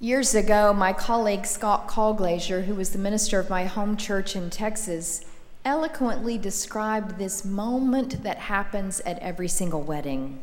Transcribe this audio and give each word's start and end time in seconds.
Years 0.00 0.32
ago, 0.32 0.72
my 0.72 0.92
colleague 0.92 1.44
Scott 1.44 1.88
Colglazier, 1.88 2.66
who 2.66 2.76
was 2.76 2.90
the 2.90 3.00
minister 3.00 3.40
of 3.40 3.50
my 3.50 3.64
home 3.64 3.96
church 3.96 4.36
in 4.36 4.48
Texas, 4.48 5.24
eloquently 5.64 6.38
described 6.38 7.18
this 7.18 7.44
moment 7.44 8.22
that 8.22 8.38
happens 8.38 9.00
at 9.00 9.18
every 9.18 9.48
single 9.48 9.82
wedding. 9.82 10.40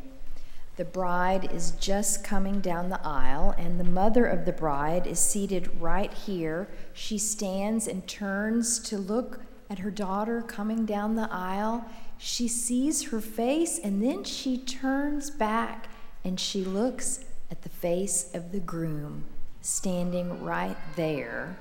The 0.76 0.84
bride 0.84 1.50
is 1.50 1.70
just 1.70 2.22
coming 2.22 2.60
down 2.60 2.90
the 2.90 3.00
aisle, 3.02 3.54
and 3.56 3.80
the 3.80 3.84
mother 3.84 4.26
of 4.26 4.44
the 4.44 4.52
bride 4.52 5.06
is 5.06 5.18
seated 5.18 5.80
right 5.80 6.12
here. 6.12 6.68
She 6.92 7.16
stands 7.16 7.88
and 7.88 8.06
turns 8.06 8.78
to 8.80 8.98
look 8.98 9.40
at 9.70 9.78
her 9.78 9.90
daughter 9.90 10.42
coming 10.42 10.84
down 10.84 11.16
the 11.16 11.32
aisle. 11.32 11.86
She 12.18 12.46
sees 12.46 13.04
her 13.04 13.22
face, 13.22 13.78
and 13.78 14.02
then 14.02 14.22
she 14.22 14.58
turns 14.58 15.30
back 15.30 15.88
and 16.22 16.38
she 16.38 16.62
looks 16.62 17.24
at 17.50 17.62
the 17.62 17.70
face 17.70 18.28
of 18.34 18.52
the 18.52 18.60
groom 18.60 19.24
standing 19.66 20.44
right 20.44 20.76
there. 20.94 21.58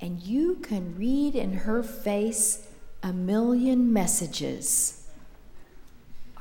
And 0.00 0.20
you 0.20 0.56
can 0.56 0.96
read 0.98 1.36
in 1.36 1.52
her 1.52 1.82
face 1.82 2.66
a 3.02 3.12
million 3.12 3.92
messages. 3.92 5.06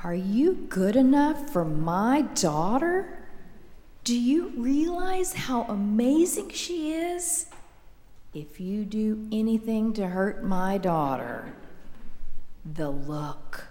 Are 0.04 0.16
you 0.16 0.66
good 0.70 0.96
enough 0.96 1.50
for 1.52 1.64
my 1.64 2.24
daughter? 2.34 3.20
Do 4.04 4.20
you 4.20 4.52
realize 4.58 5.34
how 5.34 5.64
amazing 5.64 6.50
she 6.50 6.94
is? 6.94 7.46
If 8.34 8.60
you 8.60 8.84
do 8.84 9.28
anything 9.32 9.94
to 9.94 10.08
hurt 10.08 10.44
my 10.44 10.80
daughter, 10.80 11.54
the 12.66 12.90
look. 12.90 13.68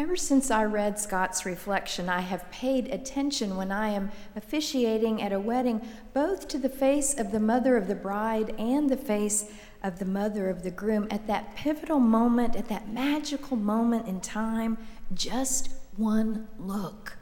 Ever 0.00 0.14
since 0.14 0.48
I 0.52 0.62
read 0.62 0.96
Scott's 0.96 1.44
reflection, 1.44 2.08
I 2.08 2.20
have 2.20 2.48
paid 2.52 2.86
attention 2.86 3.56
when 3.56 3.72
I 3.72 3.88
am 3.88 4.12
officiating 4.36 5.20
at 5.20 5.32
a 5.32 5.40
wedding, 5.40 5.80
both 6.14 6.46
to 6.48 6.58
the 6.58 6.68
face 6.68 7.18
of 7.18 7.32
the 7.32 7.40
mother 7.40 7.76
of 7.76 7.88
the 7.88 7.96
bride 7.96 8.54
and 8.60 8.88
the 8.88 8.96
face 8.96 9.50
of 9.82 9.98
the 9.98 10.04
mother 10.04 10.48
of 10.48 10.62
the 10.62 10.70
groom. 10.70 11.08
At 11.10 11.26
that 11.26 11.56
pivotal 11.56 11.98
moment, 11.98 12.54
at 12.54 12.68
that 12.68 12.88
magical 12.88 13.56
moment 13.56 14.06
in 14.06 14.20
time, 14.20 14.78
just 15.14 15.70
one 15.96 16.46
look 16.60 17.16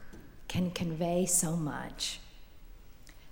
can 0.47 0.69
convey 0.69 1.25
so 1.25 1.55
much. 1.55 2.19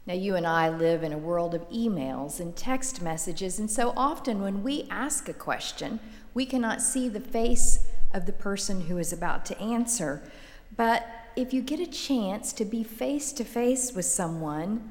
Now, 0.07 0.15
you 0.15 0.35
and 0.35 0.47
I 0.47 0.69
live 0.69 1.03
in 1.03 1.13
a 1.13 1.19
world 1.19 1.53
of 1.53 1.69
emails 1.69 2.39
and 2.39 2.55
text 2.55 2.99
messages, 2.99 3.59
and 3.59 3.69
so 3.69 3.93
often 3.95 4.41
when 4.41 4.63
we 4.63 4.87
ask 4.89 5.29
a 5.29 5.33
question, 5.33 5.99
we 6.33 6.47
cannot 6.47 6.81
see 6.81 7.09
the 7.09 7.19
face 7.19 7.85
of 8.15 8.25
the 8.25 8.33
person 8.33 8.81
who 8.81 8.97
is 8.97 9.13
about 9.13 9.45
to 9.45 9.59
answer. 9.59 10.23
But 10.75 11.05
if 11.35 11.53
you 11.53 11.61
get 11.61 11.79
a 11.79 11.85
chance 11.85 12.53
to 12.53 12.65
be 12.65 12.83
face 12.83 13.31
to 13.33 13.43
face 13.43 13.93
with 13.93 14.05
someone, 14.05 14.89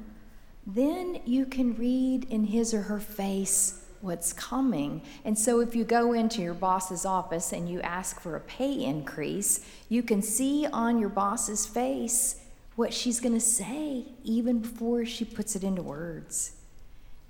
then 0.65 1.19
you 1.25 1.45
can 1.45 1.75
read 1.75 2.25
in 2.29 2.45
his 2.45 2.73
or 2.73 2.83
her 2.83 2.99
face 2.99 3.85
what's 4.01 4.31
coming. 4.31 5.01
And 5.25 5.37
so 5.37 5.59
if 5.59 5.75
you 5.75 5.83
go 5.83 6.13
into 6.13 6.41
your 6.41 6.53
boss's 6.53 7.05
office 7.05 7.51
and 7.51 7.67
you 7.67 7.81
ask 7.81 8.19
for 8.19 8.35
a 8.35 8.41
pay 8.41 8.83
increase, 8.83 9.65
you 9.89 10.03
can 10.03 10.21
see 10.21 10.67
on 10.71 10.99
your 10.99 11.09
boss's 11.09 11.65
face 11.65 12.41
what 12.75 12.93
she's 12.93 13.19
going 13.19 13.33
to 13.33 13.39
say 13.39 14.05
even 14.23 14.59
before 14.59 15.05
she 15.05 15.25
puts 15.25 15.55
it 15.55 15.63
into 15.63 15.81
words. 15.81 16.54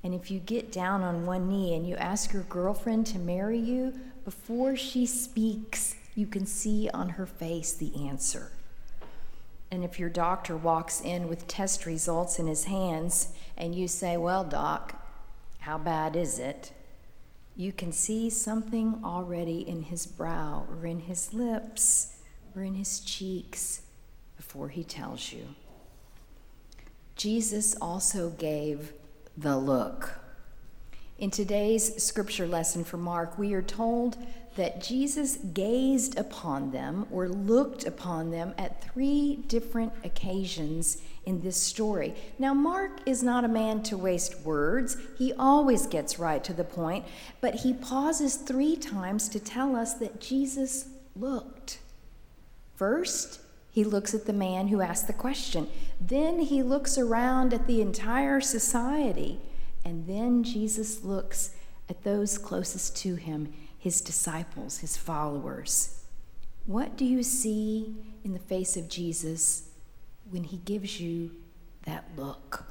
And 0.05 0.13
if 0.13 0.29
you 0.29 0.39
get 0.39 0.71
down 0.71 1.01
on 1.01 1.25
one 1.25 1.49
knee 1.49 1.73
and 1.73 1.89
you 1.89 1.95
ask 1.95 2.31
your 2.31 2.43
girlfriend 2.43 3.07
to 3.07 3.17
marry 3.17 3.57
you, 3.57 3.91
before 4.23 4.75
she 4.75 5.07
speaks, 5.07 5.95
you 6.13 6.27
can 6.27 6.45
see 6.45 6.87
on 6.93 7.09
her 7.09 7.25
face 7.25 7.73
the 7.73 7.91
answer. 8.07 8.51
And 9.71 9.83
if 9.83 9.97
your 9.97 10.09
doctor 10.09 10.55
walks 10.55 11.01
in 11.01 11.27
with 11.27 11.47
test 11.47 11.87
results 11.87 12.37
in 12.37 12.45
his 12.45 12.65
hands 12.65 13.29
and 13.57 13.73
you 13.73 13.87
say, 13.87 14.15
Well, 14.15 14.43
doc, 14.43 14.93
how 15.61 15.79
bad 15.79 16.15
is 16.15 16.37
it? 16.37 16.71
You 17.55 17.71
can 17.71 17.91
see 17.91 18.29
something 18.29 19.01
already 19.03 19.67
in 19.67 19.81
his 19.81 20.05
brow 20.05 20.67
or 20.69 20.85
in 20.85 20.99
his 20.99 21.33
lips 21.33 22.17
or 22.55 22.61
in 22.61 22.75
his 22.75 22.99
cheeks 22.99 23.81
before 24.37 24.69
he 24.69 24.83
tells 24.83 25.33
you. 25.33 25.47
Jesus 27.15 27.75
also 27.81 28.29
gave 28.29 28.93
the 29.37 29.57
look. 29.57 30.19
In 31.17 31.31
today's 31.31 32.03
scripture 32.03 32.47
lesson 32.47 32.83
for 32.83 32.97
Mark, 32.97 33.37
we 33.37 33.53
are 33.53 33.61
told 33.61 34.17
that 34.55 34.81
Jesus 34.81 35.37
gazed 35.37 36.17
upon 36.17 36.71
them 36.71 37.05
or 37.11 37.27
looked 37.27 37.85
upon 37.85 38.31
them 38.31 38.53
at 38.57 38.83
three 38.83 39.37
different 39.47 39.93
occasions 40.03 41.01
in 41.25 41.41
this 41.41 41.57
story. 41.57 42.13
Now, 42.39 42.53
Mark 42.53 42.99
is 43.05 43.23
not 43.23 43.43
a 43.43 43.49
man 43.49 43.83
to 43.83 43.97
waste 43.97 44.39
words. 44.41 44.97
He 45.17 45.33
always 45.33 45.87
gets 45.87 46.19
right 46.19 46.43
to 46.43 46.53
the 46.53 46.63
point, 46.63 47.05
but 47.41 47.55
he 47.55 47.73
pauses 47.73 48.35
three 48.35 48.75
times 48.75 49.27
to 49.29 49.39
tell 49.39 49.75
us 49.75 49.95
that 49.95 50.21
Jesus 50.21 50.87
looked. 51.15 51.79
First, 52.75 53.39
he 53.75 53.83
looks 53.83 54.13
at 54.13 54.25
the 54.25 54.31
man 54.31 54.69
who 54.69 54.79
asked 54.79 55.05
the 55.05 55.11
question. 55.11 55.67
Then 55.99 56.39
he 56.39 56.63
looks 56.63 56.97
around 56.97 57.53
at 57.53 57.67
the 57.67 57.81
entire 57.81 58.39
society 58.39 59.37
and 59.83 60.07
then 60.07 60.45
Jesus 60.45 61.03
looks 61.03 61.53
at 61.89 62.05
those 62.05 62.37
closest 62.37 62.95
to 62.99 63.15
him, 63.15 63.51
his 63.77 63.99
disciples, 63.99 64.77
his 64.77 64.95
followers. 64.95 66.05
What 66.65 66.95
do 66.95 67.03
you 67.03 67.21
see 67.21 67.97
in 68.23 68.31
the 68.31 68.39
face 68.39 68.77
of 68.77 68.87
Jesus 68.87 69.67
when 70.31 70.45
he 70.45 70.61
gives 70.63 71.01
you 71.01 71.31
that 71.83 72.05
look? 72.15 72.63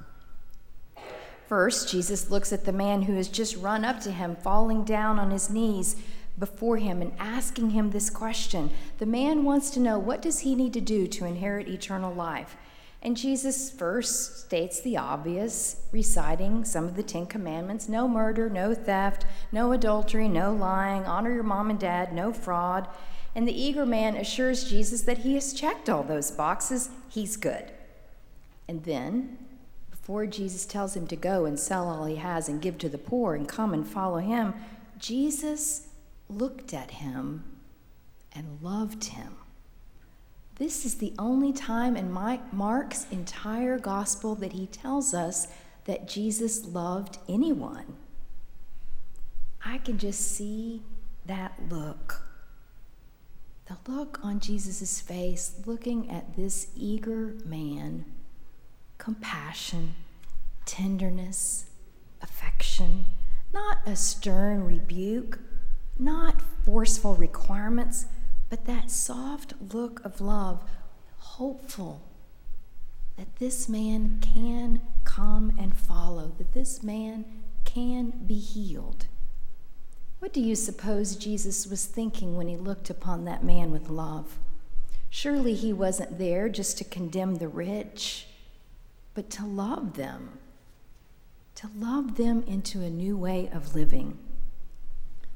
First, 1.47 1.91
Jesus 1.91 2.31
looks 2.31 2.51
at 2.51 2.65
the 2.65 2.73
man 2.73 3.03
who 3.03 3.15
has 3.17 3.29
just 3.29 3.59
run 3.59 3.85
up 3.85 4.01
to 4.01 4.11
him, 4.11 4.37
falling 4.37 4.85
down 4.85 5.19
on 5.19 5.31
his 5.31 5.51
knees 5.51 5.97
before 6.39 6.79
him 6.79 7.01
and 7.01 7.13
asking 7.19 7.71
him 7.71 7.91
this 7.91 8.11
question. 8.11 8.71
The 8.99 9.07
man 9.07 9.45
wants 9.45 9.71
to 9.71 9.81
know 9.81 9.99
what 9.99 10.23
does 10.23 10.41
he 10.41 10.55
need 10.55 10.73
to 10.75 10.81
do 10.81 11.07
to 11.07 11.25
inherit 11.25 11.69
eternal 11.69 12.13
life? 12.13 12.57
And 13.05 13.17
Jesus 13.19 13.71
first 13.71 14.41
states 14.41 14.81
the 14.81 14.97
obvious, 14.97 15.83
reciting 15.93 16.65
some 16.65 16.87
of 16.87 16.97
the 16.97 17.03
Ten 17.03 17.27
Commandments 17.27 17.87
no 17.87 18.09
murder, 18.09 18.49
no 18.49 18.75
theft, 18.75 19.27
no 19.53 19.73
adultery, 19.73 20.27
no 20.27 20.55
lying, 20.55 21.05
honor 21.05 21.33
your 21.33 21.43
mom 21.43 21.69
and 21.69 21.79
dad, 21.79 22.15
no 22.15 22.33
fraud. 22.33 22.89
And 23.35 23.47
the 23.47 23.61
eager 23.61 23.85
man 23.85 24.17
assures 24.17 24.71
Jesus 24.71 25.03
that 25.03 25.19
he 25.19 25.35
has 25.35 25.53
checked 25.53 25.91
all 25.91 26.03
those 26.03 26.31
boxes, 26.31 26.89
he's 27.11 27.37
good. 27.37 27.73
And 28.67 28.85
then, 28.85 29.37
before 29.91 30.25
Jesus 30.27 30.65
tells 30.65 30.97
him 30.97 31.07
to 31.09 31.17
go 31.17 31.45
and 31.45 31.61
sell 31.61 31.89
all 31.89 32.07
he 32.07 32.17
has 32.17 32.49
and 32.49 32.63
give 32.63 32.79
to 32.79 32.89
the 32.89 32.97
poor 32.97 33.35
and 33.35 33.47
come 33.47 33.75
and 33.75 33.87
follow 33.87 34.19
him, 34.19 34.55
Jesus 34.99 35.89
looked 36.29 36.73
at 36.75 36.91
him 36.93 37.45
and 38.33 38.59
loved 38.63 39.05
him. 39.05 39.37
This 40.57 40.85
is 40.85 40.97
the 40.97 41.13
only 41.19 41.53
time 41.53 41.97
in 41.97 42.13
Mark's 42.13 43.07
entire 43.11 43.79
gospel 43.79 44.35
that 44.37 44.53
he 44.53 44.67
tells 44.67 45.13
us 45.13 45.49
that 45.85 46.09
Jesus 46.09 46.65
loved 46.65 47.19
anyone. 47.29 47.97
I 49.65 49.79
can 49.79 49.99
just 49.99 50.21
see 50.21 50.83
that 51.27 51.55
look. 51.69 52.23
The 53.67 53.79
look 53.91 54.21
on 54.23 54.41
Jesus' 54.41 55.01
face, 55.01 55.55
looking 55.65 56.11
at 56.11 56.37
this 56.37 56.69
eager 56.77 57.35
man, 57.45 58.05
compassion, 58.99 59.95
tenderness, 60.67 61.67
affection, 62.23 63.07
not 63.53 63.79
a 63.87 63.97
stern 63.97 64.65
rebuke, 64.65 65.39
not 65.99 66.43
forceful 66.65 67.15
requirements 67.15 68.07
but 68.55 68.67
that 68.67 68.91
soft 68.91 69.55
look 69.73 70.05
of 70.05 70.21
love, 70.21 70.63
hopeful 71.19 72.03
that 73.17 73.37
this 73.41 73.69
man 73.69 74.21
can 74.21 74.81
come 75.03 75.53
and 75.59 75.75
follow, 75.75 76.33
that 76.39 76.53
this 76.53 76.81
man 76.81 77.25
can 77.65 78.11
be 78.11 78.39
healed. 78.39 79.07
What 80.21 80.33
do 80.33 80.41
you 80.41 80.55
suppose 80.55 81.17
Jesus 81.17 81.67
was 81.67 81.85
thinking 81.85 82.37
when 82.37 82.47
he 82.49 82.57
looked 82.57 82.91
upon 82.91 83.25
that 83.25 83.43
man 83.43 83.73
with 83.73 83.91
love? 83.91 84.39
Surely 85.11 85.55
he 85.55 85.73
wasn't 85.73 86.19
there 86.19 86.49
just 86.49 86.79
to 86.79 86.85
condemn 86.85 87.37
the 87.37 87.49
rich, 87.49 88.27
but 89.15 89.31
to 89.31 89.45
love 89.45 89.95
them, 89.95 90.39
to 91.57 91.69
love 91.77 92.17
them 92.17 92.45
into 92.47 92.83
a 92.83 92.91
new 92.91 93.17
way 93.17 93.49
of 93.53 93.75
living. 93.75 94.19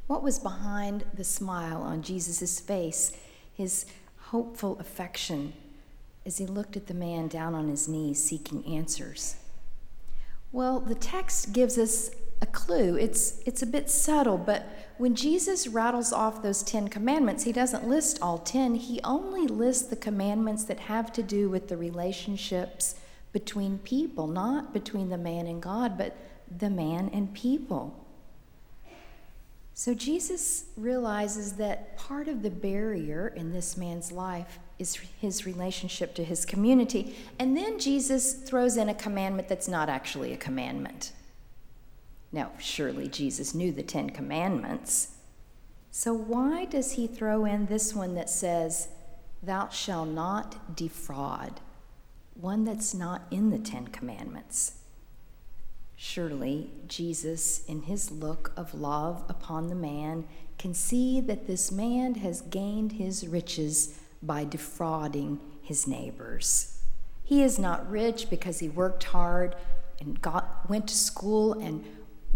What 0.08 0.22
was 0.22 0.38
behind 0.38 1.04
the 1.14 1.22
smile 1.22 1.82
on 1.82 2.02
Jesus' 2.02 2.58
face, 2.58 3.12
his 3.54 3.84
hopeful 4.16 4.78
affection 4.80 5.52
as 6.24 6.38
he 6.38 6.46
looked 6.46 6.76
at 6.76 6.86
the 6.86 6.94
man 6.94 7.28
down 7.28 7.54
on 7.54 7.68
his 7.68 7.88
knees 7.88 8.22
seeking 8.22 8.64
answers? 8.64 9.36
Well, 10.50 10.80
the 10.80 10.94
text 10.94 11.52
gives 11.52 11.76
us 11.76 12.10
a 12.40 12.46
clue. 12.46 12.96
It's, 12.96 13.40
it's 13.44 13.60
a 13.60 13.66
bit 13.66 13.90
subtle, 13.90 14.38
but 14.38 14.64
when 14.96 15.14
Jesus 15.14 15.68
rattles 15.68 16.10
off 16.10 16.42
those 16.42 16.62
Ten 16.62 16.88
Commandments, 16.88 17.44
he 17.44 17.52
doesn't 17.52 17.86
list 17.86 18.18
all 18.22 18.38
ten. 18.38 18.76
He 18.76 19.00
only 19.04 19.46
lists 19.46 19.88
the 19.88 19.96
commandments 19.96 20.64
that 20.64 20.80
have 20.80 21.12
to 21.12 21.22
do 21.22 21.50
with 21.50 21.68
the 21.68 21.76
relationships 21.76 22.94
between 23.32 23.78
people, 23.80 24.26
not 24.26 24.72
between 24.72 25.10
the 25.10 25.18
man 25.18 25.46
and 25.46 25.60
God, 25.60 25.98
but 25.98 26.16
the 26.56 26.70
man 26.70 27.10
and 27.12 27.34
people. 27.34 27.97
So 29.78 29.94
Jesus 29.94 30.64
realizes 30.76 31.52
that 31.52 31.96
part 31.96 32.26
of 32.26 32.42
the 32.42 32.50
barrier 32.50 33.28
in 33.28 33.52
this 33.52 33.76
man's 33.76 34.10
life 34.10 34.58
is 34.80 34.96
his 35.20 35.46
relationship 35.46 36.16
to 36.16 36.24
his 36.24 36.44
community. 36.44 37.14
And 37.38 37.56
then 37.56 37.78
Jesus 37.78 38.32
throws 38.32 38.76
in 38.76 38.88
a 38.88 38.94
commandment 38.94 39.46
that's 39.46 39.68
not 39.68 39.88
actually 39.88 40.32
a 40.32 40.36
commandment. 40.36 41.12
Now, 42.32 42.50
surely 42.58 43.06
Jesus 43.06 43.54
knew 43.54 43.70
the 43.70 43.84
Ten 43.84 44.10
Commandments. 44.10 45.12
So 45.92 46.12
why 46.12 46.64
does 46.64 46.94
he 46.94 47.06
throw 47.06 47.44
in 47.44 47.66
this 47.66 47.94
one 47.94 48.16
that 48.16 48.28
says, 48.28 48.88
Thou 49.44 49.68
shalt 49.68 50.08
not 50.08 50.74
defraud? 50.74 51.60
One 52.34 52.64
that's 52.64 52.94
not 52.94 53.22
in 53.30 53.50
the 53.50 53.60
Ten 53.60 53.86
Commandments. 53.86 54.72
Surely 56.00 56.70
Jesus, 56.86 57.64
in 57.66 57.82
his 57.82 58.12
look 58.12 58.52
of 58.56 58.72
love 58.72 59.24
upon 59.28 59.66
the 59.66 59.74
man, 59.74 60.24
can 60.56 60.72
see 60.72 61.20
that 61.20 61.48
this 61.48 61.72
man 61.72 62.14
has 62.14 62.40
gained 62.40 62.92
his 62.92 63.26
riches 63.26 63.98
by 64.22 64.44
defrauding 64.44 65.40
his 65.60 65.88
neighbors. 65.88 66.80
He 67.24 67.42
is 67.42 67.58
not 67.58 67.90
rich 67.90 68.30
because 68.30 68.60
he 68.60 68.68
worked 68.68 69.02
hard 69.04 69.56
and 69.98 70.22
got, 70.22 70.70
went 70.70 70.86
to 70.86 70.94
school 70.94 71.54
and 71.54 71.84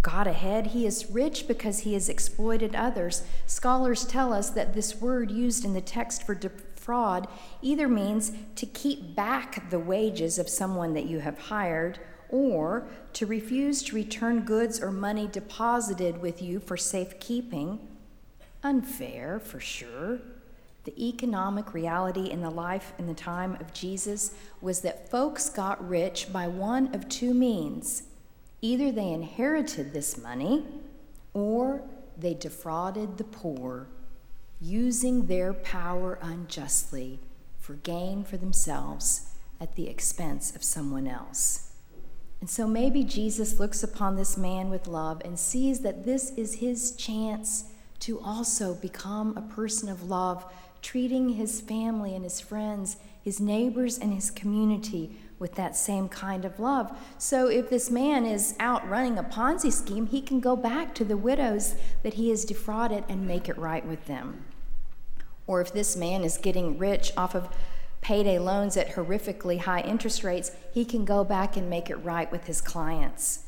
got 0.01 0.27
ahead. 0.27 0.67
He 0.69 0.85
is 0.85 1.13
rich 1.13 1.47
because 1.47 1.81
he 1.81 1.95
has 1.95 2.09
exploited 2.09 2.75
others. 2.75 3.23
Scholars 3.47 4.05
tell 4.05 4.33
us 4.33 4.51
that 4.51 4.75
this 4.75 4.97
word 5.01 5.31
used 5.31 5.65
in 5.65 5.73
the 5.73 5.81
text 5.81 6.27
for 6.27 6.35
defraud 6.35 7.29
either 7.63 7.87
means 7.87 8.33
to 8.57 8.67
keep 8.67 9.15
back 9.15 9.71
the 9.71 9.79
wages 9.79 10.37
of 10.37 10.49
someone 10.49 10.95
that 10.95 11.07
you 11.07 11.21
have 11.21 11.39
hired 11.39 12.01
or 12.33 12.89
to 13.13 13.27
refuse 13.27 13.83
to 13.83 13.95
return 13.95 14.41
goods 14.41 14.81
or 14.81 14.91
money 14.91 15.29
deposited 15.31 16.21
with 16.21 16.43
you 16.43 16.59
for 16.59 16.77
safekeeping. 16.77 17.79
Unfair, 18.65 19.39
for 19.39 19.61
sure. 19.61 20.19
The 20.85 21.09
economic 21.09 21.75
reality 21.75 22.31
in 22.31 22.41
the 22.41 22.51
life 22.51 22.93
and 22.99 23.09
the 23.09 23.15
time 23.15 23.57
of 23.61 23.73
Jesus 23.73 24.35
was 24.61 24.81
that 24.81 25.11
folks 25.11 25.49
got 25.49 25.87
rich 25.89 26.33
by 26.33 26.49
one 26.49 26.93
of 26.95 27.09
two 27.09 27.35
means. 27.35 28.05
Either 28.61 28.91
they 28.91 29.13
inherited 29.13 29.93
this 29.93 30.17
money 30.17 30.65
or 31.35 31.83
they 32.17 32.35
defrauded 32.35 33.19
the 33.19 33.25
poor, 33.25 33.89
using 34.61 35.27
their 35.27 35.53
power 35.53 36.19
unjustly 36.23 37.19
for 37.59 37.75
gain 37.75 38.25
for 38.25 38.37
themselves 38.37 39.33
at 39.61 39.77
the 39.77 39.89
expense 39.89 40.55
of 40.55 40.65
someone 40.65 41.07
else. 41.07 41.72
And 42.43 42.51
so 42.51 42.67
maybe 42.67 43.05
Jesus 43.05 43.61
looks 43.61 43.85
upon 43.85 44.17
this 44.17 44.37
man 44.37 44.69
with 44.69 44.89
love 44.89 45.23
and 45.25 45.39
sees 45.39 45.79
that 45.83 46.05
this 46.05 46.33
is 46.33 46.55
his 46.55 46.91
chance 46.97 47.67
to 48.01 48.19
also 48.19 48.75
become 48.75 49.37
a 49.37 49.55
person 49.55 49.89
of 49.89 50.11
love, 50.11 50.45
treating 50.83 51.29
his 51.29 51.61
family 51.61 52.17
and 52.17 52.25
his 52.25 52.41
friends, 52.41 52.97
his 53.23 53.39
neighbors, 53.39 53.97
and 53.97 54.13
his 54.13 54.33
community 54.33 55.17
with 55.39 55.55
that 55.55 55.77
same 55.77 56.09
kind 56.09 56.45
of 56.45 56.59
love. 56.59 56.91
So 57.17 57.47
if 57.47 57.71
this 57.71 57.93
man 57.93 58.27
is 58.27 58.57
out 58.59 58.89
running 58.91 59.19
a 59.19 59.23
Ponzi 59.23 59.73
scheme, 59.73 60.09
he 60.09 60.21
can 60.21 60.41
go 60.41 60.57
back 60.57 60.97
to 60.97 61.05
the 61.05 61.17
widows 61.17 61.77
that 62.03 62.15
he 62.15 62.31
has 62.31 62.45
defrauded 62.45 63.05
and 63.09 63.25
make 63.25 63.49
it 63.49 63.57
right 63.57 63.87
with 63.87 64.07
them. 64.07 64.47
Or 65.47 65.61
if 65.61 65.73
this 65.73 65.95
man 65.95 66.25
is 66.25 66.39
getting 66.39 66.77
rich 66.77 67.13
off 67.17 67.37
of 67.37 67.51
payday 68.03 68.39
loans 68.39 68.77
at 68.77 68.91
horrifically 68.91 69.61
high 69.61 69.81
interest 69.81 70.23
rates, 70.23 70.51
he 70.75 70.85
can 70.85 71.07
go 71.07 71.25
back 71.25 71.57
and 71.57 71.71
make 71.71 71.89
it 71.89 71.97
right 71.97 72.31
with 72.31 72.45
his 72.45 72.61
clients. 72.61 73.45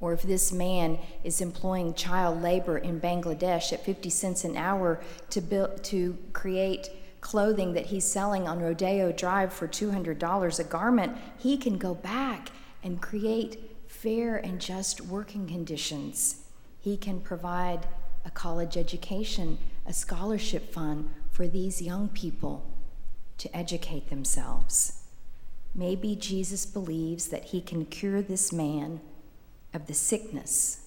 Or 0.00 0.12
if 0.12 0.22
this 0.22 0.52
man 0.52 0.98
is 1.24 1.40
employing 1.40 1.92
child 1.92 2.40
labor 2.40 2.78
in 2.78 3.00
Bangladesh 3.00 3.72
at 3.72 3.84
50 3.84 4.08
cents 4.08 4.44
an 4.44 4.56
hour 4.56 5.00
to, 5.30 5.40
build, 5.40 5.82
to 5.84 6.16
create 6.32 6.88
clothing 7.20 7.74
that 7.74 7.86
he's 7.86 8.04
selling 8.04 8.46
on 8.46 8.60
Rodeo 8.60 9.10
Drive 9.10 9.52
for 9.52 9.66
$200 9.66 10.60
a 10.60 10.64
garment, 10.64 11.18
he 11.36 11.58
can 11.58 11.76
go 11.76 11.94
back 11.94 12.50
and 12.84 13.02
create 13.02 13.76
fair 13.88 14.36
and 14.36 14.60
just 14.60 15.00
working 15.00 15.48
conditions. 15.48 16.44
He 16.78 16.96
can 16.96 17.20
provide 17.20 17.88
a 18.24 18.30
college 18.30 18.76
education, 18.76 19.58
a 19.84 19.92
scholarship 19.92 20.72
fund 20.72 21.10
for 21.32 21.48
these 21.48 21.82
young 21.82 22.08
people 22.10 22.64
to 23.38 23.56
educate 23.56 24.10
themselves. 24.10 25.02
Maybe 25.74 26.16
Jesus 26.16 26.66
believes 26.66 27.28
that 27.28 27.46
he 27.46 27.60
can 27.60 27.86
cure 27.86 28.20
this 28.22 28.52
man 28.52 29.00
of 29.72 29.86
the 29.86 29.94
sickness 29.94 30.86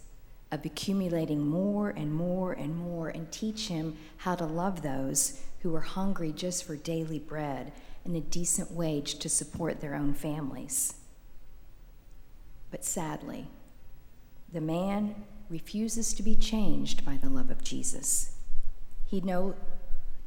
of 0.52 0.66
accumulating 0.66 1.48
more 1.48 1.90
and 1.90 2.14
more 2.14 2.52
and 2.52 2.76
more 2.76 3.10
and 3.10 3.32
teach 3.32 3.68
him 3.68 3.98
how 4.18 4.36
to 4.36 4.46
love 4.46 4.82
those 4.82 5.40
who 5.62 5.74
are 5.76 5.82
hungry 5.82 6.32
just 6.32 6.66
for 6.66 6.76
daily 6.76 7.20
bread 7.20 7.72
and 8.04 8.16
a 8.16 8.22
decent 8.22 8.72
wage 8.72 9.20
to 9.20 9.30
support 9.30 9.80
their 9.80 9.96
own 9.96 10.14
families. 10.14 10.96
But 12.70 12.84
sadly, 12.84 13.48
the 14.52 14.62
man 14.62 15.16
refuses 15.50 16.14
to 16.14 16.24
be 16.24 16.36
changed 16.36 17.06
by 17.06 17.18
the 17.18 17.30
love 17.30 17.50
of 17.50 17.64
Jesus. 17.64 18.36
He 19.06 19.22
know, 19.22 19.56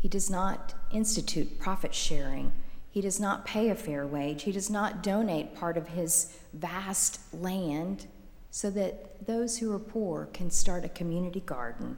he 0.04 0.08
does 0.10 0.28
not 0.28 0.74
institute 0.90 1.58
profit 1.58 1.94
sharing. 1.94 2.52
He 2.90 3.00
does 3.00 3.18
not 3.18 3.46
pay 3.46 3.70
a 3.70 3.74
fair 3.74 4.06
wage. 4.06 4.42
He 4.42 4.52
does 4.52 4.68
not 4.68 5.02
donate 5.02 5.54
part 5.54 5.78
of 5.78 5.88
his 5.88 6.36
vast 6.52 7.20
land 7.32 8.04
so 8.50 8.68
that 8.68 9.26
those 9.26 9.56
who 9.56 9.72
are 9.72 9.78
poor 9.78 10.28
can 10.34 10.50
start 10.50 10.84
a 10.84 10.90
community 10.90 11.40
garden. 11.40 11.96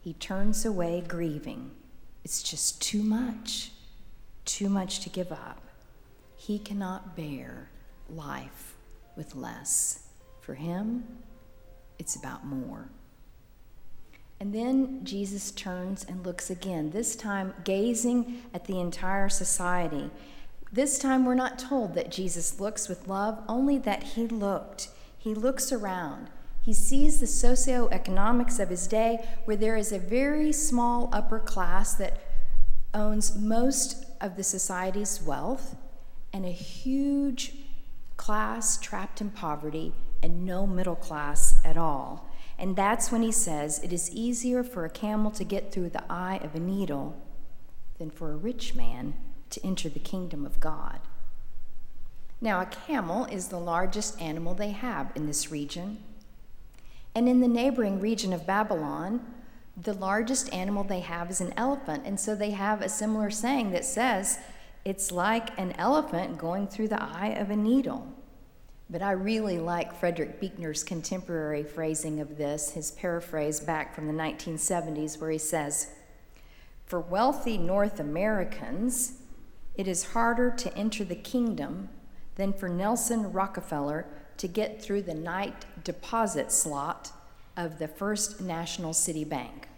He 0.00 0.14
turns 0.14 0.64
away 0.64 1.04
grieving. 1.06 1.72
It's 2.24 2.42
just 2.42 2.80
too 2.80 3.02
much, 3.02 3.72
too 4.46 4.70
much 4.70 5.00
to 5.00 5.10
give 5.10 5.30
up. 5.30 5.60
He 6.34 6.58
cannot 6.58 7.14
bear 7.14 7.68
life 8.08 8.76
with 9.14 9.34
less. 9.34 10.06
For 10.40 10.54
him, 10.54 11.04
it's 11.98 12.16
about 12.16 12.46
more. 12.46 12.88
And 14.42 14.52
then 14.52 15.04
Jesus 15.04 15.52
turns 15.52 16.02
and 16.02 16.26
looks 16.26 16.50
again, 16.50 16.90
this 16.90 17.14
time 17.14 17.54
gazing 17.62 18.42
at 18.52 18.64
the 18.64 18.80
entire 18.80 19.28
society. 19.28 20.10
This 20.72 20.98
time 20.98 21.24
we're 21.24 21.34
not 21.34 21.60
told 21.60 21.94
that 21.94 22.10
Jesus 22.10 22.58
looks 22.58 22.88
with 22.88 23.06
love, 23.06 23.38
only 23.46 23.78
that 23.78 24.02
he 24.02 24.26
looked. 24.26 24.88
He 25.16 25.32
looks 25.32 25.70
around. 25.70 26.28
He 26.60 26.72
sees 26.72 27.20
the 27.20 27.26
socioeconomics 27.26 28.58
of 28.58 28.68
his 28.68 28.88
day, 28.88 29.24
where 29.44 29.56
there 29.56 29.76
is 29.76 29.92
a 29.92 30.00
very 30.00 30.50
small 30.50 31.08
upper 31.12 31.38
class 31.38 31.94
that 31.94 32.18
owns 32.92 33.36
most 33.38 34.06
of 34.20 34.34
the 34.34 34.42
society's 34.42 35.22
wealth, 35.22 35.76
and 36.32 36.44
a 36.44 36.50
huge 36.50 37.54
class 38.16 38.76
trapped 38.76 39.20
in 39.20 39.30
poverty, 39.30 39.92
and 40.20 40.44
no 40.44 40.66
middle 40.66 40.96
class 40.96 41.60
at 41.64 41.76
all. 41.76 42.28
And 42.62 42.76
that's 42.76 43.10
when 43.10 43.22
he 43.22 43.32
says, 43.32 43.80
It 43.80 43.92
is 43.92 44.14
easier 44.14 44.62
for 44.62 44.84
a 44.84 44.90
camel 44.90 45.32
to 45.32 45.42
get 45.42 45.72
through 45.72 45.90
the 45.90 46.04
eye 46.08 46.38
of 46.44 46.54
a 46.54 46.60
needle 46.60 47.20
than 47.98 48.08
for 48.08 48.30
a 48.30 48.36
rich 48.36 48.76
man 48.76 49.14
to 49.50 49.66
enter 49.66 49.88
the 49.88 49.98
kingdom 49.98 50.46
of 50.46 50.60
God. 50.60 51.00
Now, 52.40 52.60
a 52.60 52.66
camel 52.66 53.24
is 53.24 53.48
the 53.48 53.58
largest 53.58 54.22
animal 54.22 54.54
they 54.54 54.70
have 54.70 55.10
in 55.16 55.26
this 55.26 55.50
region. 55.50 55.98
And 57.16 57.28
in 57.28 57.40
the 57.40 57.48
neighboring 57.48 57.98
region 57.98 58.32
of 58.32 58.46
Babylon, 58.46 59.26
the 59.76 59.92
largest 59.92 60.52
animal 60.54 60.84
they 60.84 61.00
have 61.00 61.30
is 61.30 61.40
an 61.40 61.52
elephant. 61.56 62.04
And 62.06 62.18
so 62.18 62.36
they 62.36 62.52
have 62.52 62.80
a 62.80 62.88
similar 62.88 63.30
saying 63.30 63.72
that 63.72 63.84
says, 63.84 64.38
it's 64.84 65.10
like 65.10 65.58
an 65.58 65.72
elephant 65.72 66.38
going 66.38 66.68
through 66.68 66.88
the 66.88 67.02
eye 67.02 67.34
of 67.38 67.50
a 67.50 67.56
needle. 67.56 68.06
But 68.92 69.00
I 69.00 69.12
really 69.12 69.58
like 69.58 69.98
Frederick 69.98 70.38
Buechner's 70.38 70.84
contemporary 70.84 71.64
phrasing 71.64 72.20
of 72.20 72.36
this, 72.36 72.72
his 72.72 72.90
paraphrase 72.90 73.58
back 73.58 73.94
from 73.94 74.06
the 74.06 74.12
1970s, 74.12 75.18
where 75.18 75.30
he 75.30 75.38
says, 75.38 75.88
For 76.84 77.00
wealthy 77.00 77.56
North 77.56 77.98
Americans, 77.98 79.14
it 79.76 79.88
is 79.88 80.12
harder 80.12 80.50
to 80.50 80.76
enter 80.76 81.04
the 81.04 81.14
kingdom 81.14 81.88
than 82.34 82.52
for 82.52 82.68
Nelson 82.68 83.32
Rockefeller 83.32 84.04
to 84.36 84.46
get 84.46 84.82
through 84.82 85.02
the 85.02 85.14
night 85.14 85.64
deposit 85.82 86.52
slot 86.52 87.12
of 87.56 87.78
the 87.78 87.88
First 87.88 88.42
National 88.42 88.92
City 88.92 89.24
Bank. 89.24 89.68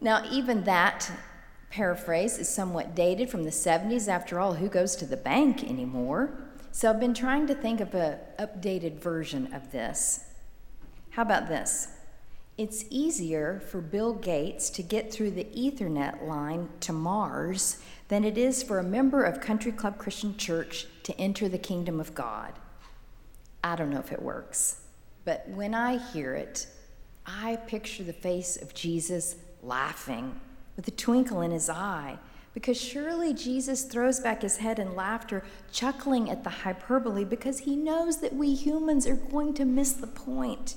Now, 0.00 0.24
even 0.32 0.64
that 0.64 1.10
paraphrase 1.68 2.38
is 2.38 2.48
somewhat 2.48 2.94
dated 2.94 3.28
from 3.28 3.44
the 3.44 3.50
70s. 3.50 4.08
After 4.08 4.40
all, 4.40 4.54
who 4.54 4.70
goes 4.70 4.96
to 4.96 5.04
the 5.04 5.18
bank 5.18 5.62
anymore? 5.62 6.45
So 6.76 6.90
I've 6.90 7.00
been 7.00 7.14
trying 7.14 7.46
to 7.46 7.54
think 7.54 7.80
of 7.80 7.94
an 7.94 8.18
updated 8.38 8.98
version 8.98 9.54
of 9.54 9.72
this. 9.72 10.26
How 11.08 11.22
about 11.22 11.48
this? 11.48 11.88
It's 12.58 12.84
easier 12.90 13.62
for 13.66 13.80
Bill 13.80 14.12
Gates 14.12 14.68
to 14.68 14.82
get 14.82 15.10
through 15.10 15.30
the 15.30 15.44
Ethernet 15.44 16.28
line 16.28 16.68
to 16.80 16.92
Mars 16.92 17.78
than 18.08 18.24
it 18.24 18.36
is 18.36 18.62
for 18.62 18.78
a 18.78 18.82
member 18.82 19.22
of 19.22 19.40
Country 19.40 19.72
Club 19.72 19.96
Christian 19.96 20.36
Church 20.36 20.86
to 21.04 21.18
enter 21.18 21.48
the 21.48 21.56
kingdom 21.56 21.98
of 21.98 22.14
God. 22.14 22.52
I 23.64 23.74
don't 23.74 23.88
know 23.88 24.00
if 24.00 24.12
it 24.12 24.20
works, 24.20 24.82
but 25.24 25.48
when 25.48 25.74
I 25.74 25.96
hear 25.96 26.34
it, 26.34 26.66
I 27.24 27.56
picture 27.56 28.04
the 28.04 28.12
face 28.12 28.58
of 28.60 28.74
Jesus 28.74 29.36
laughing 29.62 30.38
with 30.76 30.86
a 30.86 30.90
twinkle 30.90 31.40
in 31.40 31.52
his 31.52 31.70
eye 31.70 32.18
because 32.56 32.80
surely 32.80 33.34
Jesus 33.34 33.84
throws 33.84 34.18
back 34.18 34.40
his 34.40 34.56
head 34.56 34.78
in 34.78 34.96
laughter, 34.96 35.44
chuckling 35.70 36.30
at 36.30 36.42
the 36.42 36.48
hyperbole 36.48 37.22
because 37.22 37.58
he 37.58 37.76
knows 37.76 38.22
that 38.22 38.32
we 38.32 38.54
humans 38.54 39.06
are 39.06 39.14
going 39.14 39.52
to 39.52 39.66
miss 39.66 39.92
the 39.92 40.06
point. 40.06 40.76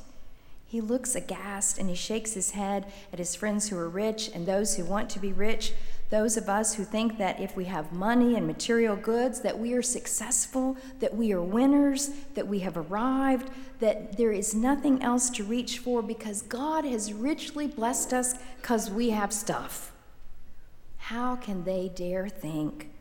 He 0.65 0.81
looks 0.81 1.15
aghast 1.15 1.77
and 1.77 1.87
he 1.87 1.95
shakes 1.95 2.33
his 2.33 2.51
head 2.51 2.91
at 3.13 3.19
his 3.19 3.33
friends 3.33 3.69
who 3.69 3.77
are 3.77 3.87
rich 3.87 4.29
and 4.35 4.45
those 4.45 4.75
who 4.75 4.83
want 4.83 5.09
to 5.11 5.19
be 5.19 5.31
rich, 5.31 5.71
those 6.09 6.35
of 6.35 6.49
us 6.49 6.75
who 6.75 6.83
think 6.83 7.17
that 7.17 7.39
if 7.39 7.55
we 7.55 7.63
have 7.63 7.93
money 7.93 8.35
and 8.35 8.45
material 8.45 8.97
goods 8.97 9.39
that 9.39 9.57
we 9.57 9.71
are 9.71 9.81
successful, 9.81 10.75
that 10.99 11.15
we 11.15 11.31
are 11.31 11.41
winners, 11.41 12.09
that 12.33 12.49
we 12.49 12.59
have 12.59 12.75
arrived, 12.75 13.51
that 13.79 14.17
there 14.17 14.33
is 14.33 14.53
nothing 14.53 15.01
else 15.01 15.29
to 15.29 15.45
reach 15.45 15.79
for 15.79 16.01
because 16.01 16.41
God 16.41 16.83
has 16.83 17.13
richly 17.13 17.67
blessed 17.67 18.11
us 18.11 18.35
cuz 18.61 18.91
we 18.91 19.11
have 19.11 19.31
stuff. 19.31 19.93
How 21.09 21.35
can 21.37 21.63
they 21.63 21.89
dare 21.89 22.29
think 22.29 22.91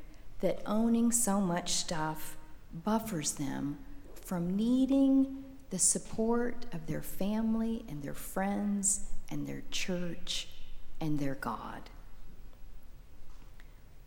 that 0.40 0.62
owning 0.64 1.12
so 1.12 1.42
much 1.42 1.72
stuff 1.72 2.38
buffers 2.72 3.32
them 3.32 3.80
from 4.14 4.56
needing 4.56 5.44
the 5.68 5.78
support 5.78 6.64
of 6.72 6.86
their 6.86 7.02
family 7.02 7.84
and 7.86 8.02
their 8.02 8.14
friends 8.14 9.00
and 9.30 9.46
their 9.46 9.62
church 9.70 10.48
and 11.02 11.18
their 11.18 11.34
God? 11.34 11.90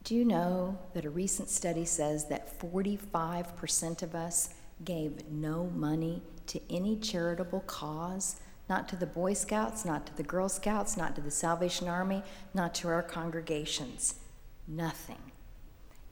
Do 0.03 0.15
you 0.15 0.25
know 0.25 0.79
that 0.95 1.05
a 1.05 1.11
recent 1.11 1.51
study 1.51 1.85
says 1.85 2.25
that 2.29 2.59
45% 2.59 4.01
of 4.01 4.15
us 4.15 4.49
gave 4.83 5.29
no 5.29 5.65
money 5.75 6.23
to 6.47 6.59
any 6.71 6.97
charitable 6.97 7.59
cause 7.67 8.37
not 8.71 8.87
to 8.87 8.95
the 8.95 9.05
Boy 9.05 9.33
Scouts, 9.33 9.83
not 9.83 10.05
to 10.05 10.15
the 10.15 10.23
Girl 10.23 10.47
Scouts, 10.47 10.95
not 10.95 11.13
to 11.15 11.19
the 11.19 11.29
Salvation 11.29 11.89
Army, 11.89 12.23
not 12.53 12.73
to 12.75 12.87
our 12.87 13.03
congregations. 13.03 14.15
Nothing. 14.65 15.19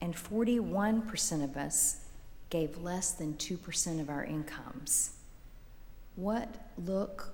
And 0.01 0.13
41% 0.13 1.41
of 1.41 1.55
us 1.55 2.01
gave 2.49 2.77
less 2.77 3.13
than 3.13 3.35
2% 3.35 4.01
of 4.01 4.09
our 4.09 4.25
incomes. 4.25 5.11
What 6.17 6.53
look 6.77 7.33